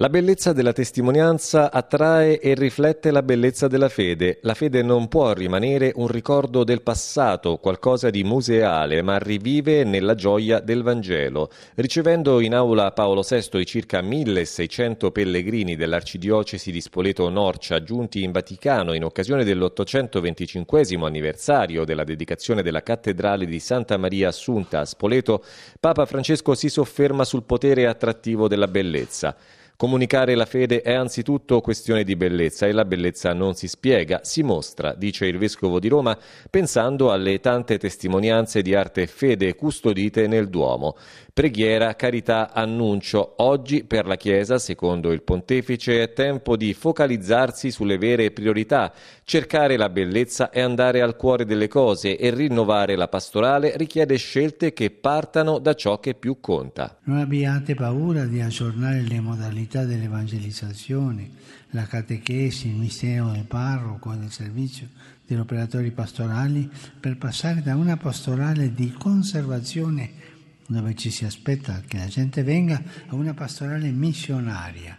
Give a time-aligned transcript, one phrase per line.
[0.00, 4.40] La bellezza della testimonianza attrae e riflette la bellezza della fede.
[4.42, 10.16] La fede non può rimanere un ricordo del passato, qualcosa di museale, ma rivive nella
[10.16, 11.48] gioia del Vangelo.
[11.76, 18.94] Ricevendo in aula Paolo VI i circa 1600 pellegrini dell'arcidiocesi di Spoleto-Norcia giunti in Vaticano
[18.94, 25.44] in occasione dell'825 anniversario della dedicazione della cattedrale di Santa Maria Assunta a Spoleto,
[25.78, 29.36] Papa Francesco si sofferma sul potere attrattivo della bellezza.
[29.76, 34.44] Comunicare la fede è anzitutto questione di bellezza e la bellezza non si spiega, si
[34.44, 36.16] mostra, dice il Vescovo di Roma,
[36.48, 40.96] pensando alle tante testimonianze di arte e fede custodite nel Duomo.
[41.32, 43.34] Preghiera, carità, annuncio.
[43.38, 48.92] Oggi per la Chiesa, secondo il Pontefice, è tempo di focalizzarsi sulle vere priorità,
[49.24, 54.72] cercare la bellezza e andare al cuore delle cose e rinnovare la pastorale richiede scelte
[54.72, 56.96] che partano da ciò che più conta.
[57.06, 61.30] Non abbiate paura di aggiornare le modalità dell'evangelizzazione,
[61.70, 64.88] la catechesi, il mistero del parroco e del servizio
[65.26, 70.32] degli operatori pastorali per passare da una pastorale di conservazione
[70.66, 74.96] dove ci si aspetta che la gente venga a una pastorale missionaria,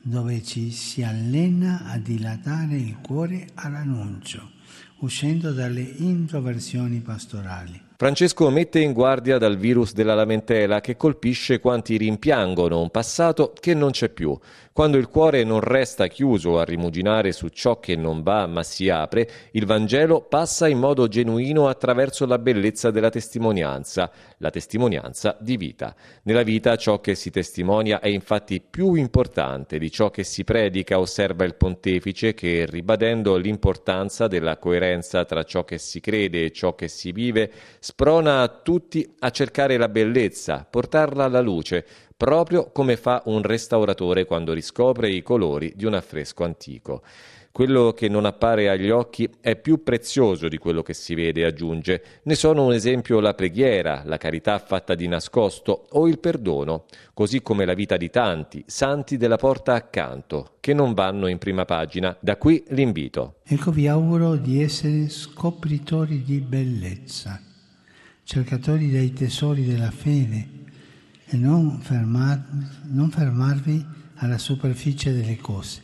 [0.00, 4.52] dove ci si allena a dilatare il cuore all'annuncio,
[4.98, 7.86] uscendo dalle introversioni pastorali.
[8.00, 13.74] Francesco mette in guardia dal virus della lamentela che colpisce quanti rimpiangono un passato che
[13.74, 14.38] non c'è più.
[14.72, 18.88] Quando il cuore non resta chiuso a rimuginare su ciò che non va ma si
[18.88, 25.56] apre, il Vangelo passa in modo genuino attraverso la bellezza della testimonianza, la testimonianza di
[25.56, 25.96] vita.
[26.22, 31.00] Nella vita ciò che si testimonia è infatti più importante di ciò che si predica,
[31.00, 36.74] osserva il pontefice che, ribadendo l'importanza della coerenza tra ciò che si crede e ciò
[36.74, 41.86] che si vive, sprona tutti a cercare la bellezza, portarla alla luce,
[42.18, 47.02] proprio come fa un restauratore quando riscopre i colori di un affresco antico.
[47.52, 52.02] Quello che non appare agli occhi è più prezioso di quello che si vede, aggiunge.
[52.24, 57.40] Ne sono un esempio la preghiera, la carità fatta di nascosto o il perdono, così
[57.40, 62.16] come la vita di tanti, santi della porta accanto, che non vanno in prima pagina.
[62.18, 63.36] Da qui l'invito.
[63.44, 67.40] Ecco vi auguro di essere scopritori di bellezza
[68.24, 70.66] cercatori dei tesori della fede
[71.30, 72.42] e non, fermar,
[72.84, 73.84] non fermarvi
[74.16, 75.82] alla superficie delle cose,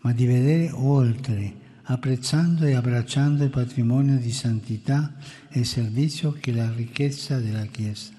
[0.00, 5.14] ma di vedere oltre, apprezzando e abbracciando il patrimonio di santità
[5.48, 8.12] e servizio che è la ricchezza della Chiesa,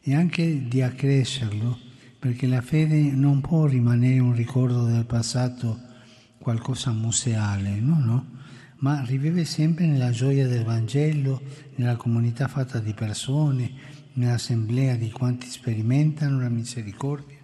[0.00, 1.78] e anche di accrescerlo,
[2.18, 5.92] perché la fede non può rimanere un ricordo del passato,
[6.38, 8.32] qualcosa museale, no, no
[8.78, 11.40] ma rivive sempre nella gioia del Vangelo,
[11.76, 13.72] nella comunità fatta di persone,
[14.14, 17.38] nell'assemblea di quanti sperimentano la misericordia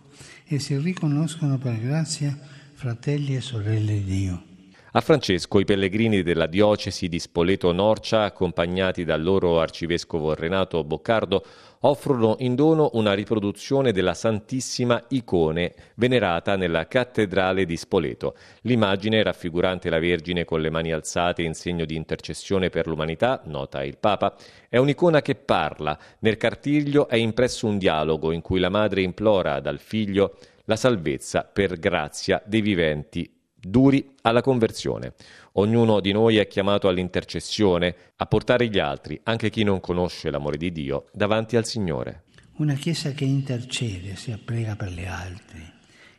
[0.45, 2.37] e si riconoscono per grazia
[2.73, 4.50] fratelli e sorelle di Dio.
[4.93, 11.45] A Francesco i pellegrini della diocesi di Spoleto-Norcia, accompagnati dal loro arcivescovo Renato Boccardo,
[11.83, 18.35] offrono in dono una riproduzione della Santissima Icone venerata nella cattedrale di Spoleto.
[18.63, 23.85] L'immagine raffigurante la Vergine con le mani alzate in segno di intercessione per l'umanità, nota
[23.85, 24.35] il Papa,
[24.69, 25.97] è un'icona che parla.
[26.19, 31.45] Nel cartiglio è impresso un dialogo in cui la madre implora dal figlio la salvezza
[31.45, 35.15] per grazia dei viventi duri alla conversione.
[35.53, 40.57] Ognuno di noi è chiamato all'intercessione, a portare gli altri, anche chi non conosce l'amore
[40.57, 42.25] di Dio, davanti al Signore.
[42.57, 45.63] Una Chiesa che intercede, si apprega per gli altri,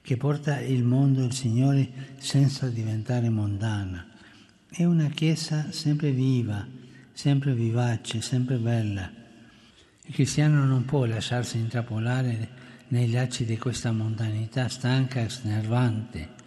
[0.02, 1.88] che porta il mondo al Signore
[2.18, 4.08] senza diventare mondana.
[4.70, 6.66] È una Chiesa sempre viva,
[7.14, 9.10] sempre vivace, sempre bella.
[10.04, 16.40] Il cristiano non può lasciarsi intrappolare nei lacci di questa mondanità stanca e snervante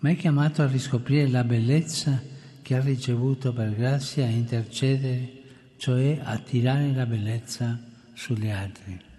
[0.00, 2.20] ma è chiamato a riscoprire la bellezza
[2.62, 5.32] che ha ricevuto per grazia e intercedere,
[5.76, 7.78] cioè a tirare la bellezza
[8.12, 9.09] sugli altri.